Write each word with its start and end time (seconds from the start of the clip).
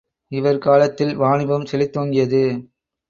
இவர் 0.31 0.57
காலத்தில் 0.57 1.13
வாணிபம் 1.15 1.67
செழித்தோங்கியது. 1.71 2.43